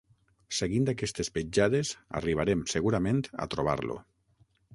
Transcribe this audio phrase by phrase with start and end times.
[0.59, 1.91] Seguint aquestes petjades
[2.21, 4.01] arribarem segurament a trobar-lo.